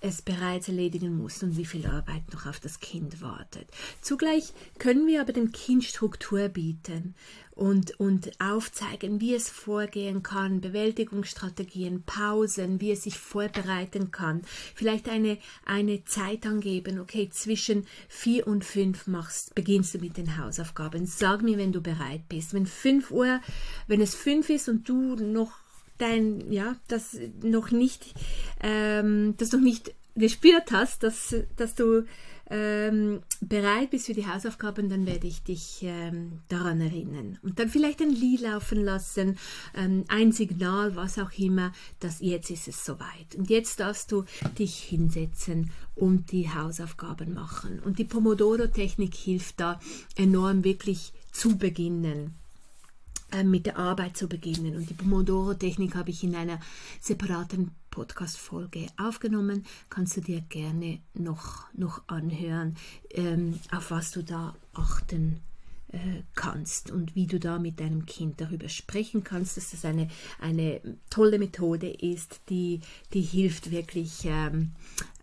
es 0.00 0.22
bereits 0.22 0.68
erledigen 0.68 1.16
muss 1.16 1.42
und 1.42 1.56
wie 1.56 1.64
viel 1.64 1.86
Arbeit 1.86 2.32
noch 2.32 2.46
auf 2.46 2.60
das 2.60 2.80
Kind 2.80 3.20
wartet. 3.20 3.68
Zugleich 4.00 4.52
können 4.78 5.06
wir 5.06 5.20
aber 5.20 5.32
dem 5.32 5.50
Kind 5.50 5.84
Struktur 5.84 6.48
bieten 6.48 7.14
und, 7.58 7.98
und 7.98 8.30
aufzeigen, 8.40 9.20
wie 9.20 9.34
es 9.34 9.50
vorgehen 9.50 10.22
kann, 10.22 10.60
Bewältigungsstrategien, 10.60 12.04
Pausen, 12.04 12.80
wie 12.80 12.92
es 12.92 13.02
sich 13.02 13.18
vorbereiten 13.18 14.12
kann. 14.12 14.42
Vielleicht 14.76 15.08
eine, 15.08 15.38
eine 15.66 16.04
Zeit 16.04 16.46
angeben, 16.46 17.00
okay, 17.00 17.28
zwischen 17.30 17.86
vier 18.08 18.46
und 18.46 18.64
fünf 18.64 19.08
machst, 19.08 19.56
beginnst 19.56 19.94
du 19.94 19.98
mit 19.98 20.16
den 20.16 20.38
Hausaufgaben. 20.38 21.04
Sag 21.06 21.42
mir, 21.42 21.58
wenn 21.58 21.72
du 21.72 21.80
bereit 21.80 22.28
bist. 22.28 22.54
Wenn 22.54 22.66
fünf 22.66 23.10
Uhr, 23.10 23.40
wenn 23.88 24.00
es 24.00 24.14
fünf 24.14 24.50
ist 24.50 24.68
und 24.68 24.88
du 24.88 25.16
noch 25.16 25.50
dein, 25.98 26.52
ja, 26.52 26.76
das 26.86 27.16
noch 27.42 27.72
nicht, 27.72 28.14
ähm, 28.60 29.34
das 29.36 29.50
noch 29.50 29.60
nicht 29.60 29.92
gespürt 30.14 30.70
hast, 30.70 31.02
dass, 31.02 31.34
dass 31.56 31.74
du 31.74 32.04
ähm, 32.50 33.20
bereit 33.40 33.90
bist 33.90 34.06
für 34.06 34.14
die 34.14 34.26
Hausaufgaben, 34.26 34.88
dann 34.88 35.06
werde 35.06 35.26
ich 35.26 35.42
dich 35.42 35.80
ähm, 35.82 36.40
daran 36.48 36.80
erinnern. 36.80 37.38
Und 37.42 37.58
dann 37.58 37.68
vielleicht 37.68 38.00
ein 38.00 38.10
Lied 38.10 38.40
laufen 38.40 38.82
lassen, 38.82 39.38
ähm, 39.74 40.04
ein 40.08 40.32
Signal, 40.32 40.96
was 40.96 41.18
auch 41.18 41.32
immer, 41.38 41.72
dass 42.00 42.20
jetzt 42.20 42.50
ist 42.50 42.68
es 42.68 42.84
soweit. 42.84 43.34
Und 43.36 43.50
jetzt 43.50 43.80
darfst 43.80 44.12
du 44.12 44.24
dich 44.58 44.76
hinsetzen 44.76 45.70
und 45.94 46.32
die 46.32 46.48
Hausaufgaben 46.48 47.34
machen. 47.34 47.80
Und 47.80 47.98
die 47.98 48.04
Pomodoro-Technik 48.04 49.14
hilft 49.14 49.60
da 49.60 49.78
enorm 50.16 50.64
wirklich 50.64 51.12
zu 51.32 51.58
beginnen. 51.58 52.34
Äh, 53.30 53.44
mit 53.44 53.66
der 53.66 53.76
Arbeit 53.76 54.16
zu 54.16 54.26
beginnen. 54.26 54.74
Und 54.74 54.88
die 54.88 54.94
Pomodoro-Technik 54.94 55.94
habe 55.94 56.08
ich 56.08 56.24
in 56.24 56.34
einer 56.34 56.60
separaten 56.98 57.72
Podcast-Folge 57.98 58.86
aufgenommen. 58.96 59.66
Kannst 59.90 60.16
du 60.16 60.20
dir 60.20 60.40
gerne 60.40 61.00
noch, 61.14 61.64
noch 61.74 62.02
anhören, 62.06 62.76
ähm, 63.10 63.58
auf 63.72 63.90
was 63.90 64.12
du 64.12 64.22
da 64.22 64.54
achten 64.72 65.40
äh, 65.88 66.22
kannst 66.36 66.92
und 66.92 67.16
wie 67.16 67.26
du 67.26 67.40
da 67.40 67.58
mit 67.58 67.80
deinem 67.80 68.06
Kind 68.06 68.40
darüber 68.40 68.68
sprechen 68.68 69.24
kannst, 69.24 69.56
dass 69.56 69.72
das 69.72 69.84
eine, 69.84 70.06
eine 70.40 70.80
tolle 71.10 71.40
Methode 71.40 71.90
ist, 71.90 72.40
die, 72.50 72.82
die 73.14 73.22
hilft 73.22 73.72
wirklich, 73.72 74.24
ähm, 74.26 74.70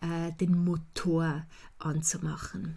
äh, 0.01 0.33
den 0.33 0.65
Motor 0.65 1.45
anzumachen. 1.79 2.75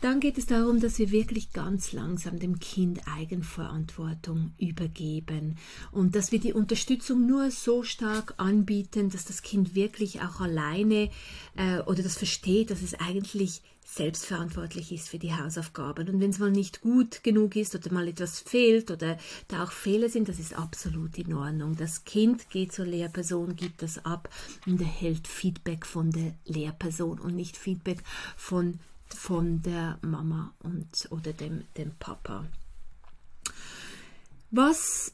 Dann 0.00 0.20
geht 0.20 0.38
es 0.38 0.46
darum, 0.46 0.80
dass 0.80 0.98
wir 0.98 1.10
wirklich 1.10 1.52
ganz 1.52 1.92
langsam 1.92 2.38
dem 2.38 2.60
Kind 2.60 3.00
Eigenverantwortung 3.08 4.52
übergeben 4.58 5.56
und 5.90 6.14
dass 6.14 6.30
wir 6.30 6.38
die 6.38 6.52
Unterstützung 6.52 7.26
nur 7.26 7.50
so 7.50 7.82
stark 7.82 8.34
anbieten, 8.36 9.10
dass 9.10 9.24
das 9.24 9.42
Kind 9.42 9.74
wirklich 9.74 10.20
auch 10.20 10.40
alleine 10.40 11.10
äh, 11.56 11.80
oder 11.80 12.02
das 12.04 12.16
versteht, 12.16 12.70
dass 12.70 12.82
es 12.82 12.94
eigentlich 12.94 13.62
selbstverantwortlich 13.84 14.92
ist 14.92 15.08
für 15.08 15.18
die 15.18 15.34
Hausaufgaben. 15.34 16.08
Und 16.08 16.20
wenn 16.20 16.30
es 16.30 16.38
mal 16.38 16.50
nicht 16.50 16.82
gut 16.82 17.24
genug 17.24 17.56
ist 17.56 17.74
oder 17.74 17.92
mal 17.92 18.06
etwas 18.06 18.38
fehlt 18.38 18.90
oder 18.90 19.18
da 19.48 19.64
auch 19.64 19.72
Fehler 19.72 20.10
sind, 20.10 20.28
das 20.28 20.38
ist 20.38 20.56
absolut 20.56 21.16
in 21.18 21.32
Ordnung. 21.32 21.74
Das 21.74 22.04
Kind 22.04 22.50
geht 22.50 22.72
zur 22.72 22.84
Lehrperson, 22.84 23.56
gibt 23.56 23.82
das 23.82 24.04
ab 24.04 24.28
und 24.66 24.80
erhält 24.80 25.26
Feedback 25.26 25.86
von 25.86 26.10
der 26.10 26.34
Lehrperson 26.44 27.18
und 27.18 27.34
nicht 27.34 27.56
Feedback 27.56 28.04
von 28.36 28.78
von 29.14 29.62
der 29.62 29.98
Mama 30.02 30.52
und, 30.60 31.08
oder 31.10 31.32
dem, 31.32 31.64
dem 31.76 31.94
Papa. 31.98 32.44
Was 34.50 35.12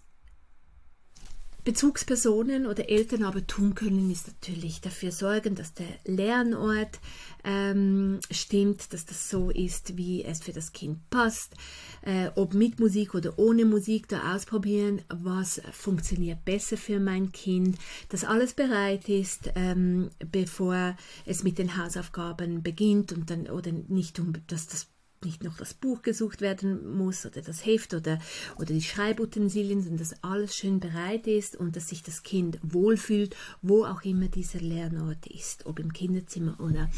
Bezugspersonen 1.65 2.67
oder 2.67 2.91
Eltern 2.91 3.23
aber 3.23 3.47
tun 3.47 3.75
können, 3.75 4.11
ist 4.11 4.29
natürlich 4.29 4.83
dafür 4.83 5.13
sorgen, 5.13 5.55
dass 5.55 5.73
der 5.73 5.87
Lernort 6.05 7.01
ähm, 7.43 8.21
stimmt, 8.31 8.93
dass 8.93 9.07
das 9.07 9.31
so 9.31 9.51
ist, 9.51 9.97
wie 9.97 10.25
es 10.25 10.43
für 10.43 10.53
das 10.53 10.73
Kind 10.73 11.09
passt. 11.09 11.55
Äh, 12.03 12.29
ob 12.35 12.53
mit 12.53 12.81
Musik 12.81 13.15
oder 13.15 13.39
ohne 13.39 13.65
Musik, 13.65 14.09
da 14.09 14.35
ausprobieren, 14.35 15.03
was 15.09 15.61
funktioniert 15.73 16.45
besser 16.45 16.77
für 16.77 17.01
mein 17.01 17.33
Kind, 17.33 17.79
dass 18.11 18.25
alles 18.25 18.53
bereit 18.53 19.09
ist, 19.09 19.51
ähm, 19.55 20.11
bevor 20.19 20.97
es 21.25 21.45
mit 21.45 21.59
den 21.59 21.79
Hausaufgaben 21.79 22.63
beginnt 22.63 23.13
und 23.13 23.31
dann 23.31 23.47
oder 23.49 23.73
nicht 23.73 24.21
um, 24.21 24.35
dass 24.49 24.67
das 24.67 24.89
nicht 25.25 25.45
noch 25.45 25.57
das 25.57 25.75
Buch 25.75 26.03
gesucht 26.03 26.41
werden 26.41 26.97
muss 26.97 27.27
oder 27.27 27.43
das 27.43 27.65
Heft 27.65 27.95
oder, 27.95 28.19
oder 28.57 28.73
die 28.73 28.83
Schreibutensilien, 28.83 29.81
sondern 29.83 29.99
dass 29.99 30.23
alles 30.23 30.55
schön 30.55 30.81
bereit 30.81 31.27
ist 31.27 31.57
und 31.57 31.77
dass 31.77 31.89
sich 31.89 32.03
das 32.03 32.23
Kind 32.23 32.59
wohlfühlt, 32.63 33.37
wo 33.63 33.85
auch 33.85 34.03
immer 34.03 34.29
dieser 34.29 34.61
Lernort 34.61 35.27
ist, 35.27 35.67
ob 35.67 35.79
im 35.79 35.93
Kinderzimmer 35.93 36.59
oder, 36.61 36.91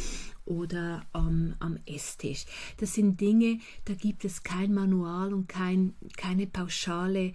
oder 0.44 1.04
ähm, 1.14 1.54
am 1.58 1.78
Esstisch. 1.86 2.46
Das 2.78 2.94
sind 2.94 3.20
Dinge, 3.20 3.60
da 3.84 3.94
gibt 3.94 4.24
es 4.24 4.42
kein 4.42 4.72
Manual 4.74 5.32
und 5.32 5.48
kein, 5.48 5.94
keine 6.16 6.46
pauschale 6.46 7.32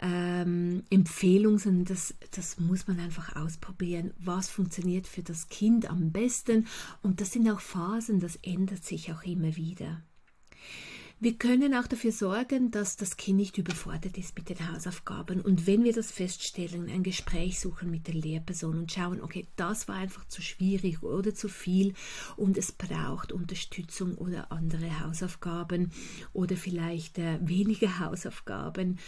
ähm, 0.00 0.82
Empfehlung, 0.90 1.58
sondern 1.58 1.84
das, 1.84 2.14
das 2.30 2.58
muss 2.58 2.86
man 2.86 2.98
einfach 2.98 3.36
ausprobieren. 3.36 4.12
Was 4.18 4.48
funktioniert 4.48 5.06
für 5.06 5.22
das 5.22 5.48
Kind 5.48 5.90
am 5.90 6.10
besten? 6.10 6.66
Und 7.02 7.20
das 7.20 7.32
sind 7.32 7.48
auch 7.50 7.60
Phasen, 7.60 8.20
das 8.20 8.36
ändert 8.36 8.84
sich 8.84 9.12
auch 9.12 9.22
immer 9.22 9.56
wieder. 9.56 10.02
Wir 11.22 11.34
können 11.34 11.74
auch 11.74 11.86
dafür 11.86 12.12
sorgen, 12.12 12.70
dass 12.70 12.96
das 12.96 13.18
Kind 13.18 13.36
nicht 13.36 13.58
überfordert 13.58 14.16
ist 14.16 14.34
mit 14.38 14.48
den 14.48 14.72
Hausaufgaben. 14.72 15.42
Und 15.42 15.66
wenn 15.66 15.84
wir 15.84 15.92
das 15.92 16.10
feststellen, 16.10 16.88
ein 16.88 17.02
Gespräch 17.02 17.60
suchen 17.60 17.90
mit 17.90 18.06
der 18.06 18.14
Lehrperson 18.14 18.78
und 18.78 18.90
schauen, 18.90 19.20
okay, 19.20 19.46
das 19.56 19.86
war 19.86 19.96
einfach 19.96 20.26
zu 20.28 20.40
schwierig 20.40 21.02
oder 21.02 21.34
zu 21.34 21.50
viel 21.50 21.92
und 22.38 22.56
es 22.56 22.72
braucht 22.72 23.32
Unterstützung 23.32 24.14
oder 24.14 24.50
andere 24.50 25.00
Hausaufgaben 25.00 25.92
oder 26.32 26.56
vielleicht 26.56 27.18
äh, 27.18 27.38
weniger 27.42 27.98
Hausaufgaben. 27.98 28.98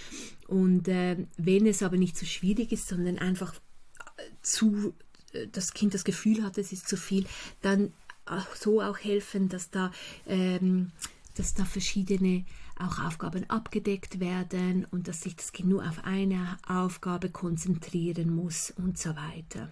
Und 0.49 0.89
äh, 0.89 1.17
wenn 1.39 1.67
es 1.67 1.83
aber 1.83 1.97
nicht 1.97 2.19
zu 2.19 2.27
schwierig 2.27 2.73
ist, 2.73 2.89
sondern 2.89 3.19
einfach 3.19 3.55
äh, 3.55 4.23
zu 4.43 4.93
äh, 5.33 5.49
das 5.51 5.73
Kind 5.73 5.95
das 5.95 6.05
Gefühl 6.05 6.45
hat, 6.45 6.59
es 6.59 6.73
ist 6.73 6.87
zu 6.87 6.99
viel, 6.99 7.25
dann 7.63 7.95
auch 8.27 8.55
so 8.55 8.83
auch 8.83 8.99
helfen, 8.99 9.49
dass 9.49 9.71
da 9.71 9.93
ähm, 10.27 10.93
dass 11.35 11.55
da 11.55 11.65
verschiedene 11.65 12.45
auch 12.79 12.99
Aufgaben 12.99 13.49
abgedeckt 13.49 14.21
werden 14.21 14.87
und 14.91 15.09
dass 15.09 15.23
sich 15.23 15.37
das 15.37 15.53
Kind 15.53 15.69
nur 15.69 15.87
auf 15.87 16.05
eine 16.05 16.59
Aufgabe 16.67 17.31
konzentrieren 17.31 18.35
muss 18.35 18.71
und 18.71 18.99
so 18.99 19.11
weiter. 19.11 19.71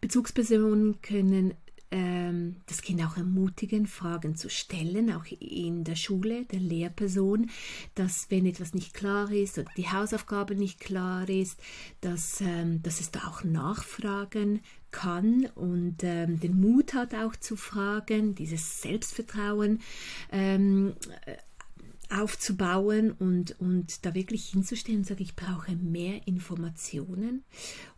Bezugspersonen 0.00 1.00
können 1.00 1.54
ähm, 1.90 2.56
das 2.66 2.82
Kind 2.82 3.02
auch 3.04 3.16
ermutigen, 3.16 3.86
Fragen 3.86 4.34
zu 4.34 4.50
stellen, 4.50 5.12
auch 5.12 5.24
in 5.38 5.84
der 5.84 5.94
Schule, 5.94 6.44
der 6.46 6.60
Lehrperson, 6.60 7.50
dass 7.94 8.26
wenn 8.28 8.46
etwas 8.46 8.74
nicht 8.74 8.92
klar 8.92 9.30
ist 9.30 9.58
oder 9.58 9.70
die 9.76 9.88
Hausaufgabe 9.88 10.56
nicht 10.56 10.80
klar 10.80 11.28
ist, 11.28 11.60
dass, 12.00 12.40
ähm, 12.40 12.82
dass 12.82 13.00
es 13.00 13.12
da 13.12 13.28
auch 13.28 13.44
Nachfragen 13.44 14.60
kann 14.96 15.46
und 15.54 15.96
ähm, 16.04 16.40
den 16.40 16.58
Mut 16.58 16.94
hat 16.94 17.14
auch 17.14 17.36
zu 17.36 17.54
fragen, 17.54 18.34
dieses 18.34 18.80
Selbstvertrauen 18.80 19.80
ähm, 20.32 20.94
aufzubauen 22.10 23.10
und, 23.10 23.60
und 23.60 24.06
da 24.06 24.14
wirklich 24.14 24.46
hinzustehen 24.46 24.98
und 24.98 25.06
sagen, 25.06 25.22
ich 25.22 25.36
brauche 25.36 25.76
mehr 25.76 26.26
Informationen 26.26 27.44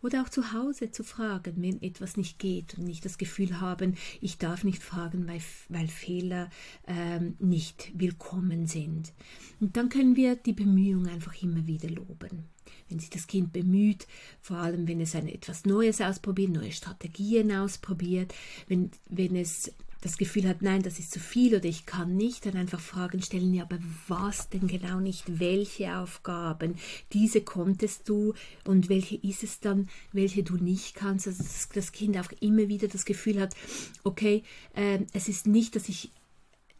oder 0.01 0.23
auch 0.23 0.29
zu 0.29 0.51
Hause 0.51 0.91
zu 0.91 1.05
fragen, 1.05 1.53
wenn 1.57 1.81
etwas 1.81 2.17
nicht 2.17 2.37
geht 2.37 2.77
und 2.77 2.83
nicht 2.83 3.05
das 3.05 3.17
Gefühl 3.17 3.61
haben, 3.61 3.95
ich 4.19 4.37
darf 4.37 4.65
nicht 4.65 4.83
fragen, 4.83 5.25
weil, 5.25 5.41
weil 5.69 5.87
Fehler 5.87 6.49
ähm, 6.85 7.35
nicht 7.39 7.91
willkommen 7.93 8.65
sind. 8.67 9.13
Und 9.61 9.77
dann 9.77 9.87
können 9.87 10.17
wir 10.17 10.35
die 10.35 10.53
Bemühungen 10.53 11.07
einfach 11.07 11.41
immer 11.41 11.65
wieder 11.65 11.89
loben. 11.89 12.49
Wenn 12.89 12.99
sich 12.99 13.09
das 13.09 13.27
Kind 13.27 13.53
bemüht, 13.53 14.07
vor 14.41 14.57
allem 14.57 14.87
wenn 14.87 15.01
es 15.01 15.15
ein 15.15 15.27
etwas 15.27 15.65
Neues 15.65 16.01
ausprobiert, 16.01 16.51
neue 16.51 16.71
Strategien 16.71 17.51
ausprobiert, 17.51 18.33
wenn, 18.67 18.91
wenn 19.09 19.35
es 19.35 19.73
das 20.01 20.17
Gefühl 20.17 20.47
hat, 20.47 20.61
nein, 20.61 20.81
das 20.81 20.99
ist 20.99 21.11
zu 21.11 21.19
viel 21.19 21.55
oder 21.55 21.65
ich 21.65 21.85
kann 21.85 22.15
nicht, 22.15 22.45
dann 22.45 22.55
einfach 22.55 22.79
Fragen 22.79 23.21
stellen, 23.21 23.53
ja, 23.53 23.63
aber 23.63 23.79
was 24.07 24.49
denn 24.49 24.67
genau 24.67 24.99
nicht, 24.99 25.39
welche 25.39 25.97
Aufgaben, 25.97 26.75
diese 27.11 27.41
konntest 27.41 28.07
du 28.07 28.33
und 28.63 28.87
welche 28.87 29.17
ist 29.17 29.43
es 29.43 29.59
dann, 29.59 29.89
welche 30.13 30.43
du 30.43 30.55
nicht 30.55 30.95
kannst, 30.95 31.27
also 31.27 31.43
dass 31.43 31.67
das 31.69 31.91
Kind 31.91 32.17
auch 32.17 32.31
immer 32.39 32.69
wieder 32.69 32.87
das 32.87 33.03
Gefühl 33.03 33.41
hat, 33.41 33.55
okay, 34.03 34.43
äh, 34.73 34.99
es 35.11 35.27
ist 35.27 35.47
nicht, 35.47 35.75
dass 35.75 35.89
ich 35.89 36.11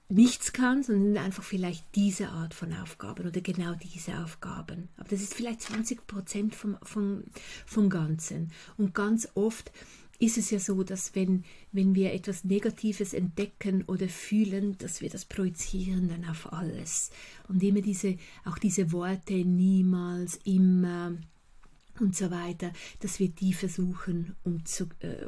nichts 0.10 0.54
kann, 0.54 0.84
sondern 0.84 1.24
einfach 1.24 1.44
vielleicht 1.44 1.86
diese 1.96 2.30
Art 2.30 2.54
von 2.54 2.74
Aufgaben 2.74 3.28
oder 3.28 3.42
genau 3.42 3.75
diese 3.75 4.24
Aufgaben. 4.24 4.89
Aber 4.98 5.08
das 5.08 5.22
ist 5.22 5.36
vielleicht 5.36 5.62
20 5.62 6.08
Prozent 6.08 6.56
vom, 6.56 6.78
vom, 6.82 7.24
vom 7.66 7.89
Ganzen. 7.89 8.51
Und 8.78 8.96
ganz 8.96 9.30
oft 9.36 9.72
ist 10.18 10.38
es 10.38 10.50
ja 10.50 10.60
so, 10.60 10.84
dass 10.84 11.16
wenn, 11.16 11.46
wenn 11.72 11.96
wir 11.96 12.12
etwas 12.12 12.44
Negatives 12.44 13.13
entdecken 13.13 13.84
oder 13.84 14.10
fühlen, 14.10 14.78
dass 14.80 15.00
wir 15.00 15.10
das 15.10 15.25
projizieren 15.25 16.10
dann 16.10 16.25
auf 16.25 16.51
alles. 16.51 17.12
Und 17.48 17.63
immer 17.63 17.82
diese, 17.82 18.18
auch 18.44 18.58
diese 18.58 18.92
Worte 18.92 19.34
niemals, 19.34 20.39
immer, 20.44 21.13
und 22.01 22.15
so 22.15 22.32
weiter, 22.32 22.72
dass 23.00 23.20
wir 23.20 23.29
die 23.29 23.53
versuchen, 23.53 24.36
um 24.44 24.65
zu, 24.65 24.86
äh, 25.00 25.25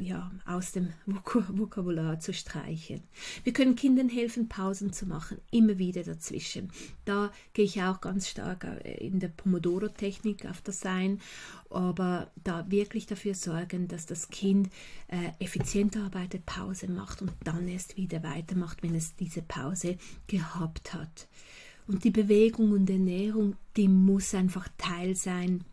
ja, 0.00 0.30
aus 0.44 0.72
dem 0.72 0.92
Vokabular 1.06 2.20
zu 2.20 2.32
streichen. 2.32 3.02
Wir 3.44 3.52
können 3.52 3.76
Kindern 3.76 4.08
helfen, 4.08 4.48
Pausen 4.48 4.92
zu 4.92 5.06
machen, 5.06 5.38
immer 5.50 5.78
wieder 5.78 6.02
dazwischen. 6.02 6.70
Da 7.04 7.32
gehe 7.52 7.64
ich 7.64 7.82
auch 7.82 8.00
ganz 8.00 8.28
stark 8.28 8.64
äh, 8.64 9.06
in 9.06 9.20
der 9.20 9.28
Pomodoro-Technik 9.28 10.46
auf 10.46 10.60
das 10.62 10.84
ein, 10.84 11.20
aber 11.70 12.30
da 12.42 12.70
wirklich 12.70 13.06
dafür 13.06 13.34
sorgen, 13.34 13.88
dass 13.88 14.06
das 14.06 14.28
Kind 14.28 14.70
äh, 15.08 15.44
effizient 15.44 15.96
arbeitet, 15.96 16.46
Pause 16.46 16.88
macht 16.88 17.22
und 17.22 17.32
dann 17.44 17.68
erst 17.68 17.96
wieder 17.96 18.22
weitermacht, 18.22 18.82
wenn 18.82 18.94
es 18.94 19.14
diese 19.16 19.42
Pause 19.42 19.98
gehabt 20.26 20.94
hat. 20.94 21.28
Und 21.86 22.02
die 22.02 22.10
Bewegung 22.10 22.72
und 22.72 22.90
Ernährung, 22.90 23.54
die 23.76 23.88
muss 23.88 24.34
einfach 24.34 24.68
Teil 24.76 25.14
sein 25.14 25.64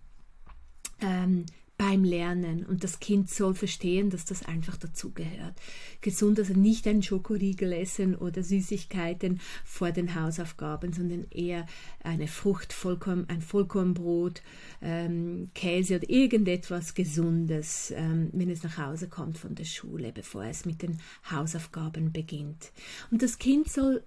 ähm, 1.03 1.45
beim 1.77 2.03
Lernen 2.03 2.65
und 2.65 2.83
das 2.83 2.99
Kind 2.99 3.29
soll 3.29 3.55
verstehen, 3.55 4.09
dass 4.09 4.25
das 4.25 4.43
einfach 4.43 4.77
dazugehört. 4.77 5.55
Gesund, 6.01 6.39
also 6.39 6.53
nicht 6.53 6.87
ein 6.87 7.01
Schokoriegel 7.01 7.73
essen 7.73 8.15
oder 8.15 8.43
Süßigkeiten 8.43 9.41
vor 9.65 9.91
den 9.91 10.15
Hausaufgaben, 10.15 10.93
sondern 10.93 11.25
eher 11.31 11.65
eine 12.03 12.27
Frucht, 12.27 12.73
Vollkorn, 12.73 13.25
ein 13.27 13.41
Vollkornbrot, 13.41 14.43
ähm, 14.81 15.49
Käse 15.55 15.97
oder 15.97 16.09
irgendetwas 16.09 16.93
Gesundes, 16.93 17.91
ähm, 17.95 18.29
wenn 18.33 18.49
es 18.49 18.63
nach 18.63 18.77
Hause 18.77 19.09
kommt 19.09 19.37
von 19.37 19.55
der 19.55 19.65
Schule, 19.65 20.11
bevor 20.13 20.45
es 20.45 20.65
mit 20.65 20.83
den 20.83 20.99
Hausaufgaben 21.29 22.11
beginnt. 22.11 22.71
Und 23.09 23.23
das 23.23 23.39
Kind 23.39 23.69
soll 23.69 24.03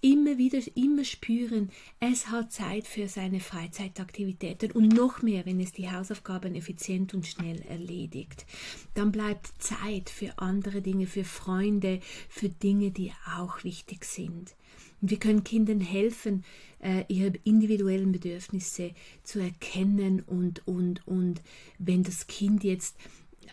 immer 0.00 0.38
wieder, 0.38 0.60
immer 0.74 1.04
spüren, 1.04 1.70
es 1.98 2.28
hat 2.28 2.52
Zeit 2.52 2.86
für 2.86 3.08
seine 3.08 3.40
Freizeitaktivitäten 3.40 4.72
und 4.72 4.88
noch 4.88 5.22
mehr, 5.22 5.46
wenn 5.46 5.60
es 5.60 5.72
die 5.72 5.90
Hausaufgaben 5.90 6.54
effizient 6.54 7.14
und 7.14 7.26
schnell 7.26 7.60
erledigt. 7.62 8.46
Dann 8.94 9.12
bleibt 9.12 9.50
Zeit 9.58 10.10
für 10.10 10.38
andere 10.38 10.82
Dinge, 10.82 11.06
für 11.06 11.24
Freunde, 11.24 12.00
für 12.28 12.48
Dinge, 12.48 12.90
die 12.90 13.12
auch 13.36 13.64
wichtig 13.64 14.04
sind. 14.04 14.54
Wir 15.02 15.18
können 15.18 15.44
Kindern 15.44 15.80
helfen, 15.80 16.44
äh, 16.78 17.04
ihre 17.08 17.32
individuellen 17.44 18.12
Bedürfnisse 18.12 18.92
zu 19.22 19.38
erkennen 19.38 20.20
und, 20.20 20.66
und, 20.66 21.06
und 21.06 21.42
wenn 21.78 22.02
das 22.02 22.26
Kind 22.26 22.64
jetzt 22.64 22.96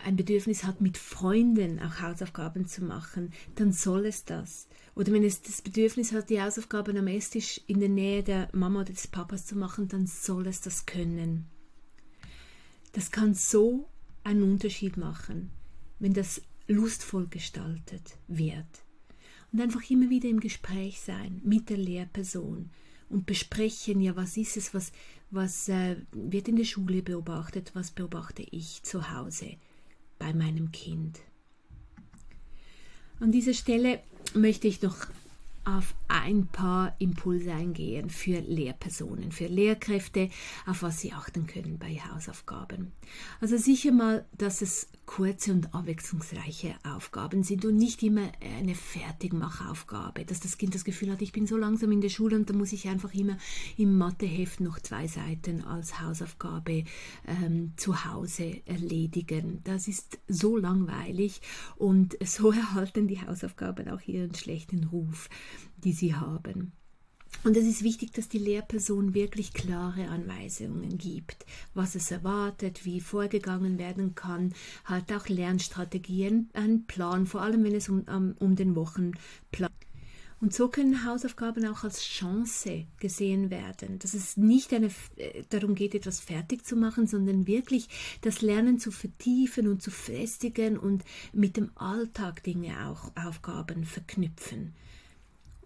ein 0.04 0.16
Bedürfnis 0.16 0.64
hat, 0.64 0.80
mit 0.80 0.98
Freunden 0.98 1.80
auch 1.80 2.00
Hausaufgaben 2.00 2.66
zu 2.66 2.84
machen, 2.84 3.32
dann 3.54 3.72
soll 3.72 4.06
es 4.06 4.24
das. 4.24 4.68
Oder 4.94 5.12
wenn 5.12 5.24
es 5.24 5.42
das 5.42 5.62
Bedürfnis 5.62 6.12
hat, 6.12 6.30
die 6.30 6.40
Hausaufgaben 6.40 6.96
am 6.96 7.06
Esstisch 7.06 7.60
in 7.66 7.80
der 7.80 7.88
Nähe 7.88 8.22
der 8.22 8.48
Mama 8.52 8.80
oder 8.80 8.92
des 8.92 9.06
Papas 9.06 9.46
zu 9.46 9.56
machen, 9.56 9.88
dann 9.88 10.06
soll 10.06 10.46
es 10.46 10.60
das 10.60 10.86
können. 10.86 11.46
Das 12.92 13.10
kann 13.10 13.34
so 13.34 13.88
einen 14.24 14.42
Unterschied 14.42 14.96
machen, 14.96 15.50
wenn 15.98 16.14
das 16.14 16.42
lustvoll 16.66 17.26
gestaltet 17.28 18.16
wird. 18.26 18.66
Und 19.52 19.60
einfach 19.60 19.88
immer 19.88 20.10
wieder 20.10 20.28
im 20.28 20.40
Gespräch 20.40 21.00
sein 21.00 21.40
mit 21.44 21.70
der 21.70 21.78
Lehrperson 21.78 22.70
und 23.08 23.24
besprechen, 23.24 24.00
ja, 24.00 24.16
was 24.16 24.36
ist 24.36 24.56
es, 24.56 24.74
was, 24.74 24.92
was 25.30 25.68
äh, 25.68 25.96
wird 26.12 26.48
in 26.48 26.56
der 26.56 26.64
Schule 26.64 27.02
beobachtet, 27.02 27.70
was 27.74 27.90
beobachte 27.90 28.42
ich 28.50 28.82
zu 28.82 29.10
Hause 29.12 29.56
bei 30.18 30.32
meinem 30.32 30.72
Kind. 30.72 31.20
An 33.20 33.32
dieser 33.32 33.54
Stelle 33.54 34.00
möchte 34.34 34.68
ich 34.68 34.82
noch 34.82 34.96
auf 35.76 35.94
ein 36.08 36.46
paar 36.46 36.94
Impulse 36.98 37.52
eingehen 37.52 38.08
für 38.08 38.40
Lehrpersonen, 38.40 39.32
für 39.32 39.46
Lehrkräfte, 39.46 40.30
auf 40.66 40.82
was 40.82 41.00
sie 41.00 41.12
achten 41.12 41.46
können 41.46 41.78
bei 41.78 41.96
Hausaufgaben. 41.96 42.92
Also 43.40 43.58
sicher 43.58 43.92
mal, 43.92 44.24
dass 44.36 44.62
es 44.62 44.88
kurze 45.08 45.52
und 45.52 45.74
abwechslungsreiche 45.74 46.74
Aufgaben 46.84 47.42
sind 47.42 47.64
und 47.64 47.76
nicht 47.76 48.02
immer 48.02 48.30
eine 48.40 48.74
Fertigmachaufgabe, 48.74 50.26
dass 50.26 50.40
das 50.40 50.58
Kind 50.58 50.74
das 50.74 50.84
Gefühl 50.84 51.10
hat, 51.10 51.22
ich 51.22 51.32
bin 51.32 51.46
so 51.46 51.56
langsam 51.56 51.92
in 51.92 52.02
der 52.02 52.10
Schule 52.10 52.36
und 52.36 52.50
da 52.50 52.54
muss 52.54 52.72
ich 52.72 52.88
einfach 52.88 53.14
immer 53.14 53.38
im 53.78 53.96
Matheheft 53.96 54.60
noch 54.60 54.78
zwei 54.80 55.06
Seiten 55.06 55.64
als 55.64 56.00
Hausaufgabe 56.00 56.84
ähm, 57.26 57.72
zu 57.76 58.04
Hause 58.04 58.60
erledigen. 58.66 59.60
Das 59.64 59.88
ist 59.88 60.18
so 60.28 60.58
langweilig 60.58 61.40
und 61.76 62.16
so 62.24 62.52
erhalten 62.52 63.08
die 63.08 63.20
Hausaufgaben 63.20 63.88
auch 63.88 64.02
ihren 64.02 64.34
schlechten 64.34 64.84
Ruf, 64.84 65.30
die 65.76 65.92
sie 65.92 66.14
haben. 66.14 66.72
Und 67.44 67.56
es 67.56 67.66
ist 67.66 67.84
wichtig, 67.84 68.12
dass 68.12 68.28
die 68.28 68.38
Lehrperson 68.38 69.14
wirklich 69.14 69.52
klare 69.52 70.08
Anweisungen 70.08 70.98
gibt, 70.98 71.46
was 71.74 71.94
es 71.94 72.10
erwartet, 72.10 72.84
wie 72.84 73.00
vorgegangen 73.00 73.78
werden 73.78 74.14
kann, 74.14 74.54
halt 74.84 75.12
auch 75.12 75.28
Lernstrategien, 75.28 76.50
einen 76.52 76.86
Plan, 76.86 77.26
vor 77.26 77.42
allem 77.42 77.62
wenn 77.64 77.74
es 77.74 77.88
um, 77.88 78.00
um, 78.08 78.34
um 78.38 78.56
den 78.56 78.74
Wochenplan 78.74 79.70
und 80.40 80.54
so 80.54 80.68
können 80.68 81.04
Hausaufgaben 81.04 81.66
auch 81.66 81.82
als 81.82 82.02
Chance 82.04 82.86
gesehen 83.00 83.50
werden, 83.50 83.98
dass 83.98 84.14
es 84.14 84.36
nicht 84.36 84.72
eine, 84.72 84.90
äh, 85.16 85.42
darum 85.48 85.74
geht, 85.74 85.96
etwas 85.96 86.20
fertig 86.20 86.64
zu 86.64 86.76
machen, 86.76 87.08
sondern 87.08 87.48
wirklich 87.48 87.88
das 88.20 88.40
Lernen 88.40 88.78
zu 88.78 88.92
vertiefen 88.92 89.66
und 89.66 89.82
zu 89.82 89.90
festigen 89.90 90.78
und 90.78 91.02
mit 91.32 91.56
dem 91.56 91.70
Alltag 91.74 92.44
Dinge 92.44 92.86
auch 92.86 93.10
Aufgaben 93.16 93.84
verknüpfen. 93.84 94.74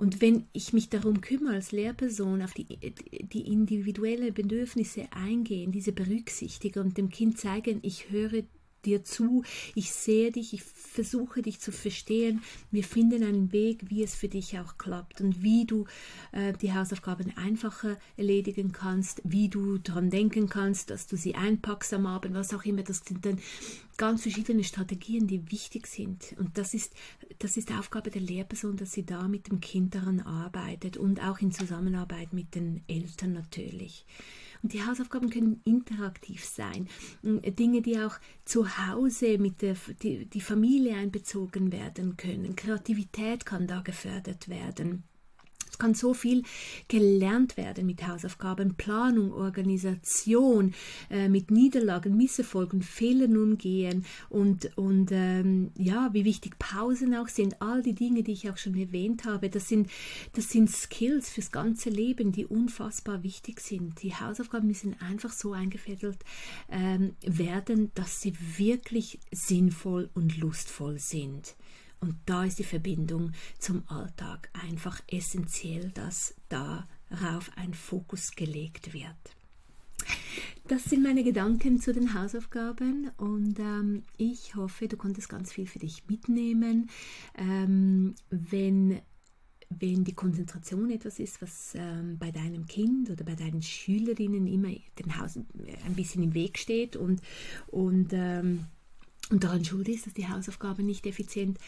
Und 0.02 0.20
wenn 0.20 0.46
ich 0.52 0.72
mich 0.72 0.88
darum 0.88 1.20
kümmere, 1.20 1.54
als 1.54 1.70
Lehrperson 1.70 2.42
auf 2.42 2.54
die, 2.54 2.66
die 2.66 3.46
individuellen 3.46 4.34
Bedürfnisse 4.34 5.06
eingehen, 5.12 5.70
diese 5.70 5.92
berücksichtige 5.92 6.80
und 6.80 6.98
dem 6.98 7.08
Kind 7.08 7.38
zeigen, 7.38 7.78
ich 7.82 8.10
höre 8.10 8.42
dir 8.84 9.04
zu, 9.04 9.42
ich 9.74 9.92
sehe 9.92 10.32
dich, 10.32 10.54
ich 10.54 10.62
versuche 10.62 11.42
dich 11.42 11.60
zu 11.60 11.72
verstehen. 11.72 12.42
Wir 12.70 12.84
finden 12.84 13.22
einen 13.22 13.52
Weg, 13.52 13.88
wie 13.88 14.02
es 14.02 14.14
für 14.14 14.28
dich 14.28 14.58
auch 14.58 14.78
klappt 14.78 15.20
und 15.20 15.42
wie 15.42 15.64
du 15.64 15.86
äh, 16.32 16.52
die 16.52 16.72
Hausaufgaben 16.72 17.36
einfacher 17.36 17.96
erledigen 18.16 18.72
kannst, 18.72 19.22
wie 19.24 19.48
du 19.48 19.78
daran 19.78 20.10
denken 20.10 20.48
kannst, 20.48 20.90
dass 20.90 21.06
du 21.06 21.16
sie 21.16 21.34
einpackst 21.34 21.94
am 21.94 22.06
Abend, 22.06 22.34
was 22.34 22.52
auch 22.52 22.64
immer. 22.64 22.82
Das 22.82 23.02
sind 23.04 23.24
dann 23.24 23.38
ganz 23.96 24.22
verschiedene 24.22 24.64
Strategien, 24.64 25.26
die 25.26 25.50
wichtig 25.50 25.86
sind. 25.86 26.34
Und 26.38 26.58
das 26.58 26.74
ist, 26.74 26.92
das 27.38 27.56
ist 27.56 27.72
Aufgabe 27.72 28.10
der 28.10 28.22
Lehrperson, 28.22 28.76
dass 28.76 28.92
sie 28.92 29.04
da 29.04 29.28
mit 29.28 29.48
dem 29.48 29.60
Kind 29.60 29.94
daran 29.94 30.20
arbeitet 30.20 30.96
und 30.96 31.22
auch 31.22 31.38
in 31.40 31.52
Zusammenarbeit 31.52 32.32
mit 32.32 32.54
den 32.54 32.82
Eltern 32.88 33.32
natürlich. 33.32 34.04
Und 34.62 34.72
die 34.72 34.84
Hausaufgaben 34.84 35.28
können 35.30 35.60
interaktiv 35.64 36.44
sein. 36.44 36.88
Dinge, 37.22 37.82
die 37.82 37.98
auch 37.98 38.18
zu 38.44 38.78
Hause 38.86 39.38
mit 39.38 39.60
der 39.62 39.76
die, 40.02 40.26
die 40.26 40.40
Familie 40.40 40.96
einbezogen 40.96 41.72
werden 41.72 42.16
können. 42.16 42.54
Kreativität 42.54 43.44
kann 43.44 43.66
da 43.66 43.80
gefördert 43.80 44.48
werden. 44.48 45.04
Es 45.72 45.78
kann 45.78 45.94
so 45.94 46.12
viel 46.12 46.42
gelernt 46.88 47.56
werden 47.56 47.86
mit 47.86 48.06
Hausaufgaben, 48.06 48.74
Planung, 48.74 49.32
Organisation, 49.32 50.74
äh, 51.08 51.30
mit 51.30 51.50
Niederlagen, 51.50 52.14
Misserfolgen, 52.14 52.82
Fehlern 52.82 53.38
umgehen 53.38 54.04
und, 54.28 54.76
und 54.76 55.10
ähm, 55.12 55.70
ja, 55.78 56.10
wie 56.12 56.26
wichtig 56.26 56.58
Pausen 56.58 57.14
auch 57.14 57.28
sind. 57.28 57.62
All 57.62 57.82
die 57.82 57.94
Dinge, 57.94 58.22
die 58.22 58.32
ich 58.32 58.50
auch 58.50 58.58
schon 58.58 58.76
erwähnt 58.76 59.24
habe, 59.24 59.48
das 59.48 59.66
sind, 59.66 59.88
das 60.34 60.50
sind 60.50 60.70
Skills 60.70 61.30
fürs 61.30 61.50
ganze 61.50 61.88
Leben, 61.88 62.32
die 62.32 62.44
unfassbar 62.44 63.22
wichtig 63.22 63.60
sind. 63.60 64.02
Die 64.02 64.14
Hausaufgaben 64.14 64.66
müssen 64.66 65.00
einfach 65.00 65.32
so 65.32 65.52
eingefädelt 65.52 66.18
ähm, 66.70 67.16
werden, 67.22 67.92
dass 67.94 68.20
sie 68.20 68.34
wirklich 68.58 69.20
sinnvoll 69.30 70.10
und 70.12 70.36
lustvoll 70.36 70.98
sind. 70.98 71.56
Und 72.02 72.16
da 72.26 72.44
ist 72.44 72.58
die 72.58 72.64
Verbindung 72.64 73.30
zum 73.58 73.84
Alltag 73.88 74.50
einfach 74.60 75.00
essentiell, 75.06 75.90
dass 75.94 76.34
darauf 76.48 77.50
ein 77.56 77.74
Fokus 77.74 78.32
gelegt 78.32 78.92
wird. 78.92 79.14
Das 80.66 80.82
sind 80.82 81.04
meine 81.04 81.22
Gedanken 81.22 81.80
zu 81.80 81.92
den 81.92 82.12
Hausaufgaben 82.12 83.12
und 83.18 83.58
ähm, 83.60 84.02
ich 84.16 84.56
hoffe, 84.56 84.88
du 84.88 84.96
konntest 84.96 85.28
ganz 85.28 85.52
viel 85.52 85.66
für 85.66 85.78
dich 85.78 86.08
mitnehmen. 86.08 86.90
Ähm, 87.36 88.16
wenn 88.30 89.00
wenn 89.80 90.04
die 90.04 90.12
Konzentration 90.12 90.90
etwas 90.90 91.18
ist, 91.18 91.40
was 91.40 91.74
ähm, 91.74 92.18
bei 92.18 92.30
deinem 92.30 92.66
Kind 92.66 93.08
oder 93.08 93.24
bei 93.24 93.34
deinen 93.34 93.62
Schülerinnen 93.62 94.46
immer 94.46 94.68
den 94.98 95.18
Haus 95.18 95.36
ein 95.36 95.94
bisschen 95.94 96.22
im 96.22 96.34
Weg 96.34 96.58
steht 96.58 96.94
und, 96.94 97.22
und 97.68 98.10
ähm, 98.12 98.66
und 99.32 99.44
daran 99.44 99.64
schuld 99.64 99.88
ist, 99.88 100.06
dass 100.06 100.14
die 100.14 100.28
Hausaufgaben 100.28 100.84
nicht 100.84 101.06
effizient 101.06 101.58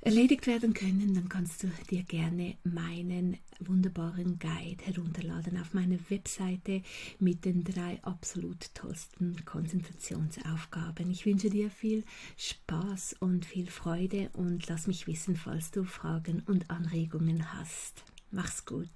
erledigt 0.00 0.46
werden 0.46 0.74
können, 0.74 1.14
dann 1.14 1.28
kannst 1.28 1.62
du 1.62 1.68
dir 1.90 2.02
gerne 2.02 2.56
meinen 2.64 3.38
wunderbaren 3.58 4.38
Guide 4.38 4.84
herunterladen 4.84 5.60
auf 5.60 5.74
meine 5.74 5.98
Webseite 6.10 6.82
mit 7.18 7.44
den 7.44 7.64
drei 7.64 7.98
absolut 8.02 8.74
tollsten 8.74 9.44
Konzentrationsaufgaben. 9.44 11.10
Ich 11.10 11.24
wünsche 11.24 11.50
dir 11.50 11.70
viel 11.70 12.04
Spaß 12.36 13.16
und 13.20 13.44
viel 13.44 13.66
Freude 13.68 14.30
und 14.34 14.68
lass 14.68 14.86
mich 14.86 15.06
wissen, 15.06 15.36
falls 15.36 15.70
du 15.70 15.84
Fragen 15.84 16.42
und 16.46 16.70
Anregungen 16.70 17.52
hast. 17.54 18.04
Mach's 18.30 18.64
gut. 18.64 18.88